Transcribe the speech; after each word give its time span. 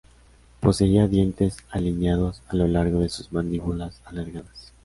Poseía 0.61 1.07
dientes 1.07 1.57
alineados 1.69 2.41
a 2.47 2.55
lo 2.55 2.67
largo 2.67 3.01
de 3.01 3.09
sus 3.09 3.31
mandíbulas 3.31 4.01
alargadas. 4.05 4.73